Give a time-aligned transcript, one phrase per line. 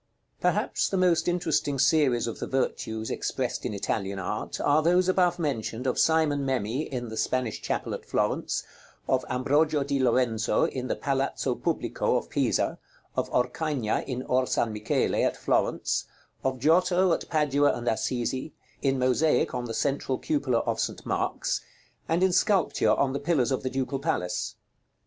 [0.39, 5.37] Perhaps the most interesting series of the Virtues expressed in Italian art are those above
[5.37, 8.63] mentioned of Simon Memmi in the Spanish chapel at Florence,
[9.07, 12.79] of Ambrogio di Lorenzo in the Palazzo Publico of Pisa,
[13.15, 16.05] of Orcagna in Or San Michele at Florence,
[16.43, 21.05] of Giotto at Padua and Assisi, in mosaic on the central cupola of St.
[21.05, 21.61] Mark's,
[22.09, 24.55] and in sculpture on the pillars of the Ducal Palace.